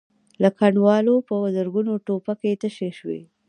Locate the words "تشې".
2.61-2.89